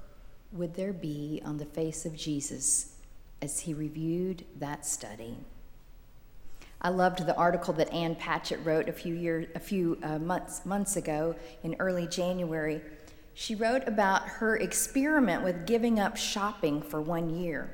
would 0.51 0.75
there 0.75 0.93
be 0.93 1.41
on 1.43 1.57
the 1.57 1.65
face 1.65 2.05
of 2.05 2.15
Jesus 2.15 2.93
as 3.41 3.61
he 3.61 3.73
reviewed 3.73 4.45
that 4.59 4.85
study? 4.85 5.37
I 6.81 6.89
loved 6.89 7.25
the 7.25 7.35
article 7.35 7.73
that 7.73 7.91
Ann 7.91 8.13
Patchett 8.13 8.63
wrote 8.63 8.87
a 8.87 8.93
few 8.93 9.15
years, 9.15 9.47
a 9.55 9.59
few 9.59 9.97
uh, 10.03 10.19
months 10.19 10.63
months 10.67 10.97
ago 10.97 11.35
in 11.63 11.75
early 11.79 12.05
January 12.05 12.79
she 13.35 13.53
wrote 13.53 13.85
about 13.85 14.23
her 14.23 14.55
experiment 14.55 15.43
with 15.43 15.67
giving 15.67 15.99
up 15.99 16.15
shopping 16.15 16.81
for 16.81 17.01
one 17.01 17.29
year. 17.29 17.69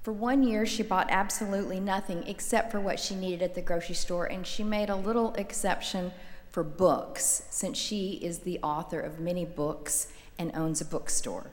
For 0.00 0.12
one 0.12 0.42
year, 0.42 0.64
she 0.64 0.82
bought 0.82 1.08
absolutely 1.10 1.80
nothing 1.80 2.24
except 2.26 2.72
for 2.72 2.80
what 2.80 2.98
she 2.98 3.14
needed 3.14 3.42
at 3.42 3.54
the 3.54 3.60
grocery 3.60 3.94
store, 3.94 4.24
and 4.24 4.46
she 4.46 4.64
made 4.64 4.88
a 4.88 4.96
little 4.96 5.34
exception 5.34 6.12
for 6.50 6.64
books, 6.64 7.42
since 7.50 7.76
she 7.76 8.12
is 8.22 8.38
the 8.38 8.58
author 8.62 8.98
of 8.98 9.20
many 9.20 9.44
books 9.44 10.08
and 10.38 10.50
owns 10.54 10.80
a 10.80 10.84
bookstore. 10.86 11.50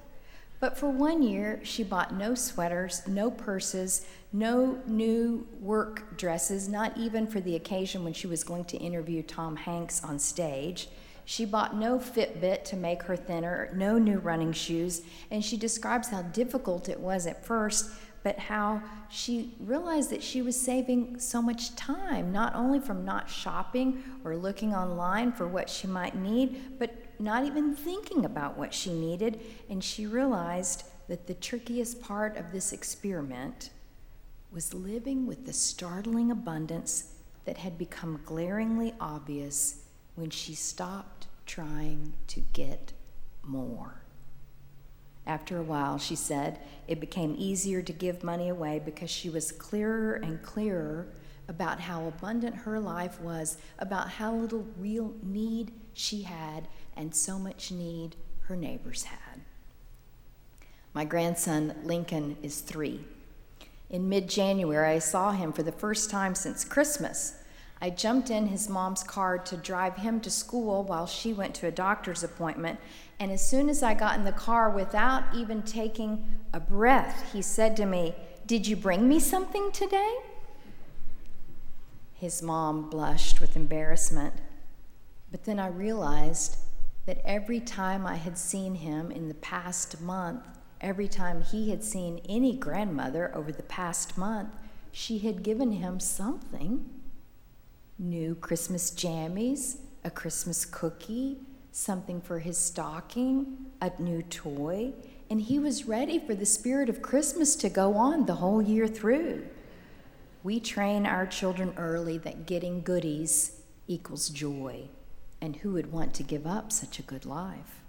But 0.62 0.78
for 0.78 0.88
one 0.88 1.22
year, 1.22 1.60
she 1.64 1.84
bought 1.84 2.14
no 2.14 2.36
sweaters, 2.36 3.02
no 3.06 3.30
purses, 3.30 4.06
no 4.32 4.80
new 4.88 5.46
work 5.60 6.18
dresses, 6.18 6.70
not 6.70 6.98
even 6.98 7.28
for 7.28 7.42
the 7.42 7.58
occasion 7.58 8.06
when 8.06 8.14
she 8.14 8.28
was 8.28 8.46
going 8.46 8.64
to 8.66 8.78
interview 8.78 9.22
Tom 9.22 9.58
Hanks 9.58 10.02
on 10.02 10.18
stage. 10.18 10.88
She 11.26 11.46
bought 11.46 11.76
no 11.76 12.00
Fitbit 12.00 12.64
to 12.66 12.76
make 12.76 13.04
her 13.04 13.16
thinner, 13.16 13.70
no 13.74 13.98
new 13.98 14.20
running 14.20 14.52
shoes, 14.52 15.02
and 15.32 15.44
she 15.44 15.58
describes 15.58 16.10
how 16.10 16.22
difficult 16.22 16.90
it 16.90 17.00
was 17.00 17.26
at 17.28 17.46
first, 17.46 17.92
but 18.24 18.40
how 18.40 18.82
she 19.10 19.54
realized 19.60 20.10
that 20.10 20.24
she 20.24 20.42
was 20.42 20.60
saving 20.60 21.20
so 21.20 21.42
much 21.42 21.76
time, 21.76 22.32
not 22.32 22.56
only 22.56 22.80
from 22.80 23.04
not 23.06 23.30
shopping 23.30 24.04
or 24.24 24.36
looking 24.36 24.74
online 24.74 25.32
for 25.32 25.48
what 25.48 25.70
she 25.70 25.88
might 25.88 26.16
need, 26.16 26.80
but 26.80 26.96
not 27.20 27.46
even 27.46 27.76
thinking 27.76 28.26
about 28.26 28.58
what 28.58 28.74
she 28.74 28.94
needed. 28.94 29.40
And 29.70 29.84
she 29.84 30.06
realized 30.06 30.84
that 31.08 31.28
the 31.28 31.34
trickiest 31.34 32.02
part 32.02 32.38
of 32.38 32.52
this 32.52 32.72
experiment 32.72 33.72
was 34.52 34.74
living 34.74 35.26
with 35.26 35.46
the 35.46 35.54
startling 35.54 36.32
abundance 36.32 37.12
that 37.46 37.58
had 37.58 37.78
become 37.78 38.22
glaringly 38.24 38.94
obvious 39.02 39.84
when 40.16 40.30
she 40.30 40.54
stopped 40.54 41.13
trying 41.46 42.14
to 42.28 42.42
get 42.54 42.94
more. 43.44 44.02
After 45.26 45.58
a 45.58 45.64
while, 45.64 45.98
she 45.98 46.16
said, 46.16 46.60
it 46.88 47.00
became 47.00 47.36
easier 47.38 47.82
to 47.82 47.94
give 47.94 48.24
money 48.24 48.50
away 48.50 48.82
because 48.84 49.10
she 49.10 49.30
was 49.30 49.52
clearer 49.52 50.16
and 50.16 50.42
clearer 50.42 51.08
about 51.48 51.80
how 51.80 52.08
abundant 52.08 52.56
her 52.56 52.80
life 52.80 53.20
was, 53.22 53.58
about 53.80 54.10
how 54.10 54.34
little 54.34 54.66
real 54.78 55.14
need 55.22 55.72
she 55.94 56.24
had, 56.24 56.68
and 56.96 57.16
so 57.16 57.38
much 57.38 57.72
need 57.72 58.16
her 58.42 58.56
neighbors 58.56 59.04
had. 59.04 59.42
My 60.94 61.06
grandson, 61.06 61.76
Lincoln, 61.84 62.38
is 62.44 62.60
three. 62.60 63.06
In 63.90 64.10
mid 64.10 64.30
January, 64.30 64.96
I 64.96 65.00
saw 65.00 65.32
him 65.32 65.54
for 65.54 65.64
the 65.64 65.72
first 65.72 66.10
time 66.10 66.36
since 66.36 66.66
Christmas. 66.66 67.36
I 67.84 67.90
jumped 67.90 68.30
in 68.30 68.48
his 68.48 68.70
mom's 68.70 69.04
car 69.04 69.38
to 69.38 69.58
drive 69.58 69.98
him 69.98 70.22
to 70.22 70.30
school 70.30 70.86
while 70.86 71.06
she 71.06 71.34
went 71.34 71.54
to 71.56 71.68
a 71.68 71.72
doctor's 71.72 72.24
appointment. 72.24 72.80
And 73.20 73.30
as 73.30 73.46
soon 73.46 73.68
as 73.68 73.84
I 73.84 73.94
got 73.94 74.18
in 74.18 74.24
the 74.24 74.32
car, 74.32 74.70
without 74.70 75.26
even 75.36 75.64
taking 75.64 76.40
a 76.54 76.62
breath, 76.62 77.34
he 77.34 77.42
said 77.42 77.76
to 77.76 77.86
me, 77.86 78.16
Did 78.46 78.68
you 78.68 78.78
bring 78.78 79.10
me 79.10 79.20
something 79.20 79.70
today? 79.74 80.16
His 82.14 82.42
mom 82.42 82.90
blushed 82.90 83.42
with 83.42 83.58
embarrassment. 83.58 84.36
But 85.30 85.44
then 85.44 85.60
I 85.60 85.68
realized 85.68 86.60
that 87.06 87.22
every 87.26 87.60
time 87.60 88.08
I 88.08 88.16
had 88.16 88.38
seen 88.38 88.76
him 88.76 89.12
in 89.12 89.28
the 89.28 89.34
past 89.34 90.00
month, 90.00 90.46
every 90.80 91.10
time 91.10 91.42
he 91.42 91.70
had 91.72 91.84
seen 91.84 92.22
any 92.30 92.56
grandmother 92.56 93.30
over 93.36 93.52
the 93.52 93.62
past 93.62 94.18
month, 94.18 94.52
she 94.94 95.20
had 95.20 95.44
given 95.44 95.74
him 95.74 96.00
something 96.00 96.90
new 98.04 98.36
Christmas 98.36 98.92
jammies, 98.92 99.78
a 100.04 100.12
Christmas 100.12 100.66
cookie, 100.66 101.38
something 101.72 102.22
for 102.22 102.40
his 102.40 102.58
stocking, 102.58 103.58
a 103.82 103.92
new 103.98 104.22
toy, 104.22 104.94
and 105.30 105.42
he 105.42 105.58
was 105.58 105.86
ready 105.86 106.20
for 106.20 106.36
the 106.36 106.46
spirit 106.46 106.90
of 106.90 107.02
Christmas 107.02 107.56
to 107.56 107.70
go 107.70 107.96
on 107.96 108.26
the 108.26 108.36
whole 108.36 108.62
year 108.62 108.88
through. 108.88 109.46
We 110.44 110.60
train 110.60 111.06
our 111.06 111.26
children 111.26 111.74
early 111.78 112.18
that 112.20 112.46
getting 112.46 112.82
goodies 112.82 113.62
equals 113.88 114.30
joy, 114.30 114.90
and 115.42 115.56
who 115.58 115.72
would 115.74 115.92
want 115.92 116.14
to 116.16 116.24
give 116.24 116.46
up 116.46 116.72
such 116.72 117.00
a 117.00 117.04
good 117.04 117.26
life? 117.26 117.82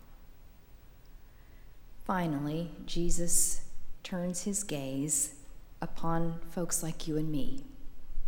Finally, 2.04 2.71
Jesus 2.87 3.62
turns 4.04 4.42
his 4.44 4.62
gaze 4.62 5.35
upon 5.83 6.38
folks 6.50 6.83
like 6.83 7.09
you 7.09 7.16
and 7.16 7.30
me, 7.33 7.64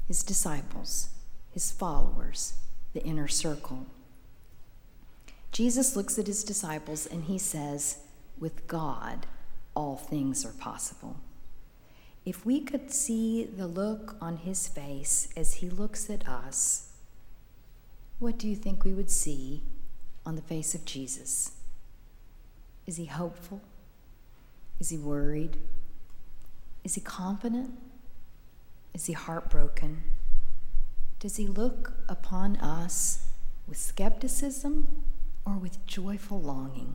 his 0.09 0.23
disciples 0.23 1.11
his 1.57 1.73
followers, 1.73 2.53
the 2.93 3.03
inner 3.03 3.27
circle. 3.27 3.87
Jesus 5.53 5.97
looks 5.97 6.19
at 6.19 6.27
his 6.27 6.45
disciples 6.45 7.07
and 7.07 7.25
he 7.25 7.39
says, 7.39 7.97
With 8.39 8.67
God, 8.67 9.27
all 9.75 9.97
things 9.97 10.45
are 10.45 10.53
possible. 10.53 11.17
If 12.27 12.45
we 12.45 12.61
could 12.61 12.91
see 12.91 13.45
the 13.45 13.67
look 13.67 14.17
on 14.21 14.37
his 14.37 14.69
face 14.69 15.29
as 15.35 15.55
he 15.55 15.71
looks 15.71 16.11
at 16.11 16.29
us, 16.29 16.91
what 18.19 18.37
do 18.37 18.47
you 18.47 18.55
think 18.55 18.85
we 18.85 18.93
would 18.93 19.11
see 19.11 19.63
on 20.27 20.37
the 20.37 20.43
face 20.43 20.75
of 20.75 20.85
Jesus? 20.85 21.53
Is 22.87 22.97
he 22.97 23.07
hopeful? 23.07 23.63
Is 24.79 24.91
he 24.91 24.99
worried? 24.99 25.57
Is 26.85 26.97
he 26.97 27.01
confident? 27.01 27.71
Is 28.93 29.07
he 29.07 29.15
heartbroken? 29.15 30.03
Does 31.19 31.37
he 31.37 31.47
look 31.47 31.95
upon 32.09 32.57
us 32.57 33.27
with 33.67 33.79
skepticism 33.79 35.03
or 35.47 35.57
with 35.57 35.85
joyful 35.87 36.41
longing? 36.41 36.95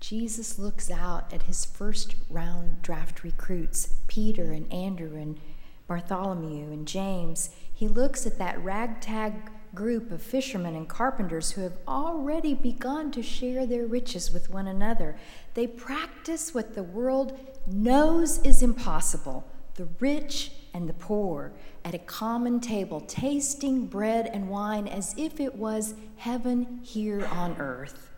Jesus 0.00 0.58
looks 0.58 0.90
out 0.90 1.32
at 1.32 1.42
his 1.42 1.64
first 1.64 2.16
round 2.28 2.82
draft 2.82 3.22
recruits, 3.22 3.94
Peter 4.08 4.50
and 4.50 4.70
Andrew 4.72 5.16
and 5.16 5.38
Bartholomew 5.86 6.72
and 6.72 6.86
James. 6.88 7.50
He 7.72 7.86
looks 7.86 8.26
at 8.26 8.38
that 8.38 8.62
ragtag 8.64 9.50
group 9.74 10.10
of 10.10 10.20
fishermen 10.20 10.74
and 10.74 10.88
carpenters 10.88 11.52
who 11.52 11.60
have 11.60 11.76
already 11.86 12.54
begun 12.54 13.12
to 13.12 13.22
share 13.22 13.66
their 13.66 13.86
riches 13.86 14.32
with 14.32 14.50
one 14.50 14.66
another. 14.66 15.16
They 15.54 15.66
practice 15.66 16.52
what 16.52 16.74
the 16.74 16.82
world 16.82 17.38
knows 17.66 18.38
is 18.38 18.62
impossible 18.62 19.46
the 19.76 19.88
rich 19.98 20.50
and 20.72 20.88
the 20.88 20.94
poor 20.94 21.52
at 21.84 21.94
a 21.94 21.98
common 21.98 22.60
table, 22.60 23.00
tasting 23.00 23.86
bread 23.86 24.30
and 24.32 24.48
wine 24.48 24.86
as 24.86 25.14
if 25.16 25.40
it 25.40 25.54
was 25.54 25.94
heaven 26.16 26.80
here 26.82 27.26
on 27.26 27.56
earth. 27.58 28.10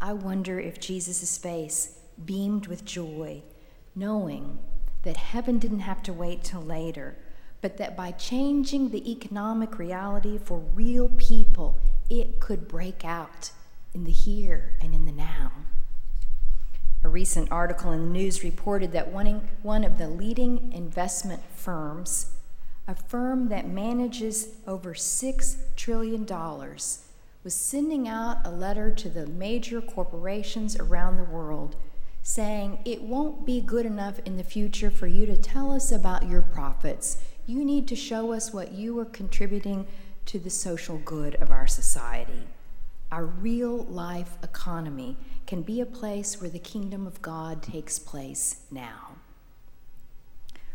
I 0.00 0.12
wonder 0.12 0.60
if 0.60 0.80
Jesus' 0.80 1.36
face 1.38 1.98
beamed 2.24 2.66
with 2.66 2.84
joy, 2.84 3.42
knowing 3.94 4.58
that 5.02 5.16
heaven 5.16 5.58
didn't 5.58 5.80
have 5.80 6.02
to 6.04 6.12
wait 6.12 6.44
till 6.44 6.62
later, 6.62 7.16
but 7.60 7.76
that 7.78 7.96
by 7.96 8.12
changing 8.12 8.90
the 8.90 9.10
economic 9.10 9.78
reality 9.78 10.38
for 10.38 10.58
real 10.58 11.08
people, 11.10 11.78
it 12.08 12.40
could 12.40 12.68
break 12.68 13.04
out 13.04 13.50
in 13.94 14.04
the 14.04 14.12
here 14.12 14.74
and 14.80 14.94
in 14.94 15.04
the 15.04 15.12
now. 15.12 15.50
A 17.04 17.08
recent 17.08 17.52
article 17.52 17.92
in 17.92 18.06
the 18.06 18.18
news 18.18 18.42
reported 18.42 18.92
that 18.92 19.12
one, 19.12 19.84
of 19.84 19.98
the 19.98 20.08
leading 20.08 20.72
investment 20.72 21.42
firms, 21.54 22.32
a 22.88 22.94
firm 22.94 23.48
that 23.50 23.68
manages 23.68 24.48
over 24.66 24.94
$6 24.94 25.56
trillion, 25.76 26.26
was 27.44 27.54
sending 27.54 28.08
out 28.08 28.38
a 28.44 28.50
letter 28.50 28.90
to 28.90 29.08
the 29.08 29.26
major 29.26 29.80
corporations 29.80 30.76
around 30.76 31.16
the 31.16 31.24
world 31.24 31.76
saying, 32.22 32.78
It 32.84 33.02
won't 33.02 33.46
be 33.46 33.60
good 33.60 33.86
enough 33.86 34.18
in 34.24 34.36
the 34.36 34.44
future 34.44 34.90
for 34.90 35.06
you 35.06 35.24
to 35.26 35.36
tell 35.36 35.70
us 35.72 35.92
about 35.92 36.28
your 36.28 36.42
profits. 36.42 37.18
You 37.46 37.64
need 37.64 37.88
to 37.88 37.96
show 37.96 38.32
us 38.32 38.52
what 38.52 38.72
you 38.72 38.98
are 38.98 39.06
contributing 39.06 39.86
to 40.26 40.38
the 40.38 40.50
social 40.50 40.98
good 40.98 41.36
of 41.36 41.50
our 41.50 41.66
society. 41.66 42.42
Our 43.10 43.24
real 43.24 43.84
life 43.84 44.36
economy 44.42 45.16
can 45.46 45.62
be 45.62 45.80
a 45.80 45.86
place 45.86 46.40
where 46.40 46.50
the 46.50 46.58
kingdom 46.58 47.06
of 47.06 47.22
God 47.22 47.62
takes 47.62 47.98
place 47.98 48.56
now. 48.70 49.16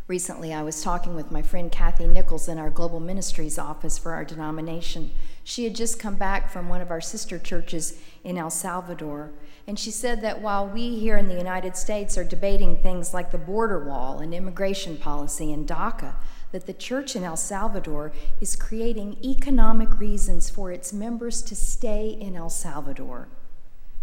Recently, 0.06 0.52
I 0.52 0.62
was 0.62 0.82
talking 0.82 1.14
with 1.14 1.30
my 1.30 1.40
friend 1.40 1.72
Kathy 1.72 2.06
Nichols 2.06 2.48
in 2.48 2.58
our 2.58 2.68
Global 2.68 3.00
Ministries 3.00 3.58
office 3.58 3.96
for 3.96 4.12
our 4.12 4.24
denomination. 4.24 5.12
She 5.44 5.64
had 5.64 5.74
just 5.74 5.98
come 5.98 6.16
back 6.16 6.50
from 6.50 6.68
one 6.68 6.82
of 6.82 6.90
our 6.90 7.00
sister 7.00 7.38
churches 7.38 7.98
in 8.22 8.36
El 8.36 8.50
Salvador, 8.50 9.30
and 9.66 9.78
she 9.78 9.90
said 9.90 10.20
that 10.20 10.42
while 10.42 10.68
we 10.68 10.98
here 10.98 11.16
in 11.16 11.28
the 11.28 11.38
United 11.38 11.74
States 11.76 12.18
are 12.18 12.24
debating 12.24 12.76
things 12.76 13.14
like 13.14 13.30
the 13.30 13.38
border 13.38 13.82
wall 13.82 14.18
and 14.18 14.34
immigration 14.34 14.98
policy 14.98 15.52
and 15.52 15.66
DACA, 15.66 16.16
that 16.54 16.66
the 16.66 16.72
church 16.72 17.16
in 17.16 17.24
El 17.24 17.36
Salvador 17.36 18.12
is 18.40 18.54
creating 18.54 19.16
economic 19.24 19.98
reasons 19.98 20.48
for 20.48 20.70
its 20.70 20.92
members 20.92 21.42
to 21.42 21.56
stay 21.56 22.10
in 22.10 22.36
El 22.36 22.48
Salvador. 22.48 23.26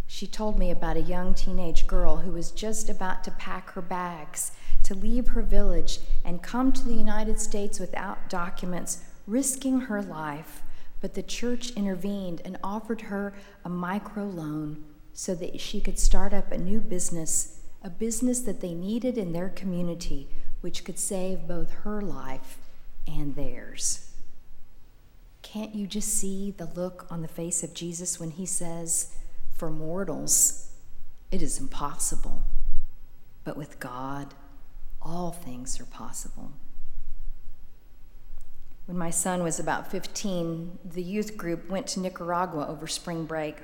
She 0.06 0.28
told 0.28 0.60
me 0.60 0.70
about 0.70 0.98
a 0.98 1.02
young 1.02 1.34
teenage 1.34 1.88
girl 1.88 2.18
who 2.18 2.34
was 2.34 2.52
just 2.52 2.90
about 2.90 3.24
to 3.24 3.32
pack 3.32 3.70
her 3.70 3.82
bags 3.82 4.52
to 4.84 4.94
leave 4.94 5.30
her 5.30 5.42
village 5.42 6.00
and 6.26 6.44
come 6.44 6.74
to 6.74 6.84
the 6.84 6.94
United 6.94 7.40
States 7.40 7.80
without 7.80 8.30
documents, 8.30 9.02
risking 9.26 9.80
her 9.80 10.02
life. 10.02 10.62
But 11.00 11.14
the 11.14 11.24
church 11.24 11.72
intervened 11.78 12.42
and 12.44 12.58
offered 12.62 13.04
her 13.04 13.34
a 13.64 13.70
micro 13.70 14.26
loan 14.26 14.84
so 15.14 15.36
that 15.36 15.62
she 15.62 15.80
could 15.80 15.98
start 15.98 16.34
up 16.34 16.52
a 16.52 16.58
new 16.58 16.82
business, 16.82 17.62
a 17.82 17.90
business 17.90 18.42
that 18.42 18.60
they 18.60 18.74
needed 18.74 19.18
in 19.18 19.32
their 19.32 19.48
community, 19.48 20.28
which 20.62 20.86
could 20.86 20.98
save 20.98 21.48
both 21.48 21.72
her 21.84 22.02
life 22.02 22.58
and 23.08 23.36
theirs. 23.36 24.12
Can't 25.42 25.76
you 25.76 25.88
just 25.88 26.10
see 26.10 26.52
the 26.52 26.66
look 26.66 27.06
on 27.10 27.22
the 27.22 27.28
face 27.28 27.64
of 27.64 27.74
Jesus 27.74 28.20
when 28.20 28.32
he 28.32 28.46
says, 28.46 29.14
for 29.52 29.70
mortals, 29.70 30.72
it 31.30 31.42
is 31.42 31.60
impossible, 31.60 32.44
but 33.44 33.58
with 33.58 33.80
God, 33.80 34.34
all 35.02 35.32
things 35.32 35.80
are 35.80 35.86
possible. 35.86 36.52
When 38.86 38.98
my 38.98 39.10
son 39.10 39.44
was 39.44 39.60
about 39.60 39.92
15, 39.92 40.80
the 40.84 41.04
youth 41.04 41.38
group 41.38 41.70
went 41.70 41.88
to 41.88 42.00
Nicaragua 42.00 42.68
over 42.68 42.88
spring 42.88 43.26
break. 43.26 43.58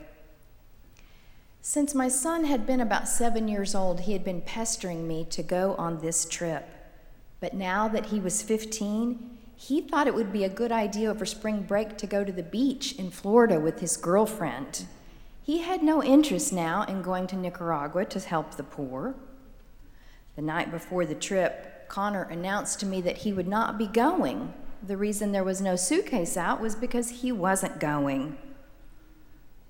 Since 1.61 1.93
my 1.93 2.07
son 2.07 2.45
had 2.45 2.65
been 2.65 2.79
about 2.79 3.09
seven 3.09 3.47
years 3.47 3.75
old, 3.75 4.01
he 4.01 4.13
had 4.13 4.23
been 4.23 4.41
pestering 4.41 5.07
me 5.07 5.25
to 5.31 5.43
go 5.43 5.75
on 5.75 5.99
this 5.99 6.25
trip. 6.25 6.69
But 7.39 7.53
now 7.53 7.87
that 7.87 8.07
he 8.07 8.19
was 8.19 8.41
15, 8.41 9.37
he 9.55 9.81
thought 9.81 10.07
it 10.07 10.15
would 10.15 10.31
be 10.31 10.43
a 10.43 10.49
good 10.49 10.71
idea 10.71 11.09
over 11.09 11.25
spring 11.25 11.63
break 11.63 11.97
to 11.97 12.07
go 12.07 12.23
to 12.23 12.31
the 12.31 12.43
beach 12.43 12.93
in 12.93 13.09
Florida 13.09 13.59
with 13.59 13.79
his 13.79 13.97
girlfriend. 13.97 14.85
He 15.41 15.59
had 15.59 15.81
no 15.81 16.03
interest 16.03 16.51
now 16.51 16.83
in 16.83 17.01
going 17.01 17.25
to 17.27 17.35
Nicaragua 17.35 18.05
to 18.05 18.19
help 18.19 18.55
the 18.55 18.63
poor. 18.63 19.15
The 20.35 20.41
night 20.41 20.69
before 20.69 21.05
the 21.05 21.15
trip, 21.15 21.87
Connor 21.87 22.23
announced 22.23 22.79
to 22.81 22.85
me 22.85 23.01
that 23.01 23.19
he 23.19 23.33
would 23.33 23.47
not 23.47 23.77
be 23.77 23.87
going. 23.87 24.53
The 24.85 24.97
reason 24.97 25.31
there 25.31 25.43
was 25.43 25.61
no 25.61 25.75
suitcase 25.75 26.37
out 26.37 26.61
was 26.61 26.75
because 26.75 27.21
he 27.21 27.31
wasn't 27.31 27.79
going. 27.79 28.37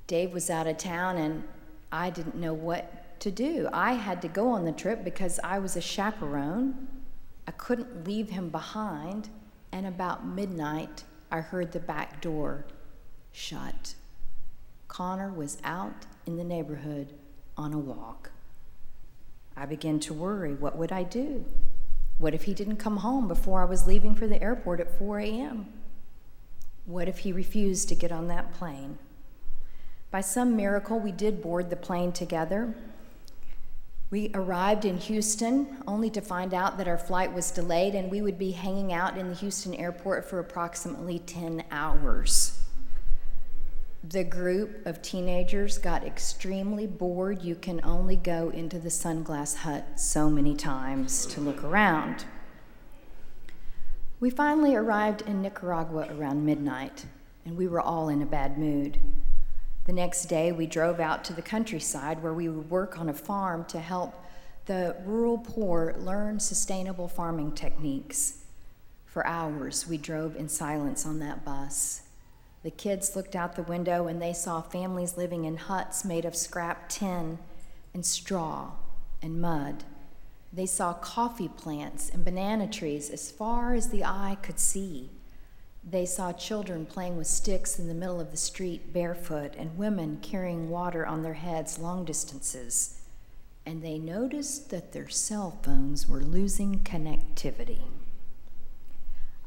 Dave 0.07 0.33
was 0.33 0.49
out 0.49 0.67
of 0.67 0.77
town 0.77 1.17
and 1.17 1.43
I 1.91 2.09
didn't 2.09 2.35
know 2.35 2.53
what 2.53 3.19
to 3.21 3.31
do. 3.31 3.69
I 3.71 3.93
had 3.93 4.21
to 4.23 4.27
go 4.27 4.49
on 4.49 4.65
the 4.65 4.71
trip 4.71 5.03
because 5.03 5.39
I 5.43 5.59
was 5.59 5.75
a 5.75 5.81
chaperone. 5.81 6.87
I 7.47 7.51
couldn't 7.51 8.05
leave 8.05 8.29
him 8.29 8.49
behind, 8.49 9.29
and 9.71 9.87
about 9.87 10.27
midnight, 10.27 11.05
I 11.31 11.39
heard 11.39 11.71
the 11.71 11.79
back 11.79 12.21
door 12.21 12.65
shut. 13.31 13.95
Connor 14.87 15.31
was 15.31 15.57
out 15.63 16.05
in 16.25 16.35
the 16.35 16.43
neighborhood 16.43 17.13
on 17.55 17.73
a 17.73 17.79
walk. 17.79 18.31
I 19.55 19.65
began 19.65 19.99
to 20.01 20.13
worry 20.13 20.53
what 20.53 20.77
would 20.77 20.91
I 20.91 21.03
do? 21.03 21.45
What 22.17 22.33
if 22.33 22.43
he 22.43 22.53
didn't 22.53 22.77
come 22.77 22.97
home 22.97 23.27
before 23.27 23.61
I 23.61 23.65
was 23.65 23.87
leaving 23.87 24.15
for 24.15 24.27
the 24.27 24.41
airport 24.41 24.79
at 24.79 24.97
4 24.97 25.19
a.m.? 25.19 25.67
What 26.85 27.07
if 27.07 27.19
he 27.19 27.31
refused 27.31 27.89
to 27.89 27.95
get 27.95 28.11
on 28.11 28.27
that 28.27 28.53
plane? 28.53 28.97
By 30.09 30.21
some 30.21 30.55
miracle, 30.55 30.99
we 30.99 31.11
did 31.11 31.41
board 31.41 31.69
the 31.69 31.75
plane 31.75 32.11
together. 32.11 32.75
We 34.09 34.31
arrived 34.33 34.85
in 34.85 34.97
Houston 34.97 35.83
only 35.85 36.09
to 36.11 36.21
find 36.21 36.53
out 36.53 36.77
that 36.77 36.87
our 36.87 36.97
flight 36.97 37.33
was 37.33 37.51
delayed 37.51 37.93
and 37.93 38.09
we 38.09 38.21
would 38.21 38.39
be 38.39 38.51
hanging 38.51 38.93
out 38.93 39.17
in 39.17 39.27
the 39.27 39.35
Houston 39.35 39.73
airport 39.73 40.29
for 40.29 40.39
approximately 40.39 41.19
10 41.19 41.65
hours. 41.71 42.57
The 44.05 44.23
group 44.23 44.85
of 44.85 45.01
teenagers 45.01 45.77
got 45.77 46.05
extremely 46.05 46.87
bored. 46.87 47.43
You 47.43 47.55
can 47.55 47.81
only 47.83 48.15
go 48.15 48.49
into 48.49 48.79
the 48.79 48.89
sunglass 48.89 49.57
hut 49.57 49.99
so 49.99 50.29
many 50.29 50.55
times 50.55 51.25
to 51.25 51.41
look 51.41 51.61
around. 51.61 52.23
We 54.21 54.29
finally 54.29 54.73
arrived 54.73 55.23
in 55.23 55.41
Nicaragua 55.41 56.07
around 56.11 56.45
midnight, 56.45 57.05
and 57.43 57.57
we 57.57 57.67
were 57.67 57.81
all 57.81 58.07
in 58.07 58.21
a 58.21 58.25
bad 58.25 58.57
mood. 58.57 58.99
The 59.87 59.93
next 59.93 60.25
day, 60.25 60.51
we 60.51 60.67
drove 60.67 60.99
out 60.99 61.23
to 61.23 61.33
the 61.33 61.41
countryside 61.41 62.21
where 62.21 62.33
we 62.33 62.49
would 62.49 62.69
work 62.69 62.99
on 62.99 63.07
a 63.07 63.13
farm 63.13 63.63
to 63.69 63.79
help 63.79 64.13
the 64.65 64.97
rural 65.05 65.37
poor 65.37 65.95
learn 65.97 66.41
sustainable 66.41 67.07
farming 67.07 67.53
techniques. 67.53 68.43
For 69.05 69.25
hours, 69.25 69.87
we 69.87 69.97
drove 69.97 70.35
in 70.35 70.49
silence 70.49 71.05
on 71.05 71.19
that 71.19 71.45
bus. 71.45 72.01
The 72.63 72.71
kids 72.71 73.15
looked 73.15 73.33
out 73.33 73.55
the 73.55 73.63
window 73.63 74.07
and 74.07 74.21
they 74.21 74.33
saw 74.33 74.61
families 74.61 75.15
living 75.15 75.45
in 75.45 75.55
huts 75.55 76.03
made 76.03 76.25
of 76.25 76.35
scrap 76.35 76.89
tin 76.89 77.39
and 77.93 78.05
straw 78.05 78.71
and 79.21 79.39
mud. 79.39 79.85
They 80.51 80.65
saw 80.65 80.95
coffee 80.95 81.47
plants 81.47 82.09
and 82.09 82.25
banana 82.25 82.67
trees 82.67 83.09
as 83.09 83.31
far 83.31 83.73
as 83.73 83.87
the 83.87 84.03
eye 84.03 84.37
could 84.41 84.59
see. 84.59 85.11
They 85.89 86.05
saw 86.05 86.33
children 86.33 86.85
playing 86.85 87.15
with 87.15 87.27
sticks 87.27 87.79
in 87.79 87.87
the 87.87 87.93
middle 87.93 88.19
of 88.19 88.31
the 88.31 88.37
street 88.37 88.91
barefoot 88.91 89.53
and 89.57 89.77
women 89.77 90.19
carrying 90.21 90.69
water 90.69 91.05
on 91.05 91.23
their 91.23 91.35
heads 91.35 91.79
long 91.79 92.03
distances. 92.03 92.99
And 93.65 93.81
they 93.81 93.97
noticed 93.97 94.69
that 94.69 94.91
their 94.91 95.07
cell 95.07 95.59
phones 95.63 96.05
were 96.05 96.23
losing 96.23 96.81
connectivity. 96.81 97.79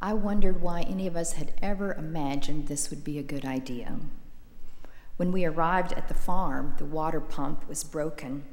I 0.01 0.15
wondered 0.15 0.63
why 0.63 0.81
any 0.81 1.07
of 1.07 1.15
us 1.15 1.35
had 1.35 1.53
ever 1.61 1.93
imagined 1.93 2.69
this 2.69 2.89
would 2.89 3.05
be 3.05 3.19
a 3.19 3.23
good 3.23 3.45
idea. 3.45 3.99
When 5.19 5.33
we 5.33 5.45
arrived 5.45 5.93
at 5.93 6.09
the 6.09 6.15
farm, 6.15 6.75
the 6.79 6.87
water 6.87 7.21
pump 7.21 7.69
was 7.69 7.85
broken. 7.85 8.45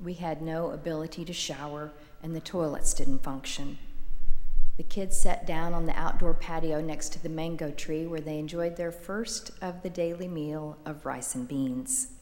We 0.00 0.14
had 0.14 0.42
no 0.42 0.72
ability 0.72 1.24
to 1.26 1.32
shower, 1.32 1.92
and 2.24 2.34
the 2.34 2.40
toilets 2.40 2.92
didn't 2.92 3.22
function. 3.22 3.78
The 4.80 4.84
kids 4.84 5.18
sat 5.18 5.46
down 5.46 5.74
on 5.74 5.84
the 5.84 5.92
outdoor 5.92 6.32
patio 6.32 6.80
next 6.80 7.12
to 7.12 7.22
the 7.22 7.28
mango 7.28 7.70
tree 7.70 8.06
where 8.06 8.22
they 8.22 8.38
enjoyed 8.38 8.76
their 8.76 8.90
first 8.90 9.50
of 9.60 9.82
the 9.82 9.90
daily 9.90 10.26
meal 10.26 10.78
of 10.86 11.04
rice 11.04 11.34
and 11.34 11.46
beans. 11.46 12.12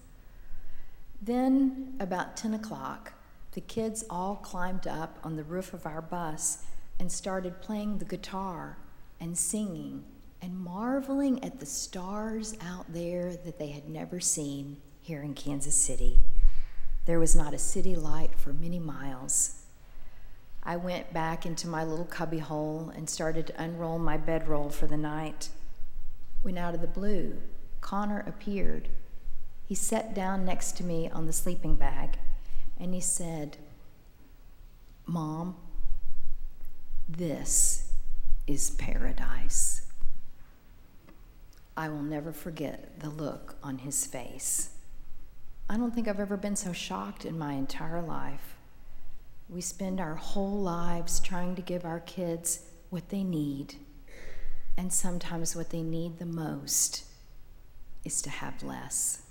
Then, 1.23 1.94
about 2.01 2.37
10 2.37 2.55
o'clock, 2.55 3.12
the 3.53 3.61
kids 3.61 4.03
all 4.11 4.35
climbed 4.35 4.88
up 4.88 5.21
on 5.23 5.37
the 5.37 5.44
roof 5.44 5.73
of 5.73 5.87
our 5.87 6.03
bus 6.03 6.64
and 6.99 7.12
started 7.12 7.62
playing 7.62 7.99
the 7.99 8.05
guitar 8.05 8.77
and 9.21 9.38
singing 9.38 10.03
and 10.42 10.59
marveling 10.59 11.44
at 11.44 11.61
the 11.61 11.66
stars 11.66 12.57
out 12.61 12.92
there 12.92 13.37
that 13.37 13.61
they 13.61 13.68
had 13.68 13.88
never 13.88 14.18
seen 14.18 14.79
here 15.01 15.23
in 15.23 15.33
Kansas 15.33 15.77
City. 15.77 16.18
There 17.07 17.21
was 17.21 17.37
not 17.37 17.55
a 17.55 17.59
city 17.59 17.94
light 17.94 18.35
for 18.37 18.53
many 18.53 18.81
miles. 18.81 19.58
I 20.68 20.76
went 20.76 21.14
back 21.14 21.46
into 21.46 21.66
my 21.66 21.83
little 21.83 22.04
cubbyhole 22.04 22.92
and 22.94 23.09
started 23.09 23.46
to 23.46 23.62
unroll 23.62 23.98
my 23.98 24.18
bedroll 24.18 24.68
for 24.68 24.87
the 24.87 24.98
night. 24.98 25.48
When 26.42 26.59
out 26.59 26.74
of 26.74 26.83
the 26.83 26.87
blue, 26.87 27.38
Connor 27.81 28.22
appeared. 28.26 28.90
He 29.64 29.74
sat 29.74 30.12
down 30.12 30.44
next 30.44 30.76
to 30.76 30.85
me 30.85 31.09
on 31.09 31.24
the 31.24 31.33
sleeping 31.33 31.76
bag 31.76 32.18
and 32.78 32.92
he 32.92 33.00
said, 33.00 33.57
Mom, 35.07 35.57
this 37.09 37.90
is 38.46 38.68
paradise. 38.72 39.87
I 41.78 41.88
will 41.88 42.02
never 42.02 42.31
forget 42.31 43.00
the 43.00 43.09
look 43.09 43.57
on 43.62 43.78
his 43.78 44.04
face. 44.04 44.68
I 45.70 45.78
don't 45.78 45.94
think 45.94 46.09
I've 46.09 46.20
ever 46.20 46.37
been 46.37 46.57
so 46.57 46.74
shocked 46.74 47.24
in 47.24 47.38
my 47.38 47.54
entire 47.54 48.02
life. 48.02 48.58
We 49.48 49.61
spend 49.62 49.98
our 49.98 50.14
whole 50.14 50.61
lives 50.61 51.20
trying 51.20 51.56
to 51.56 51.62
give 51.62 51.84
our 51.84 52.00
kids 52.00 52.61
what 52.90 53.08
they 53.08 53.24
need, 53.24 53.76
and 54.76 54.92
sometimes 54.92 55.56
what 55.56 55.70
they 55.70 55.82
need 55.82 56.18
the 56.18 56.26
most 56.26 57.04
is 58.04 58.20
to 58.22 58.30
have 58.30 58.62
less. 58.62 59.22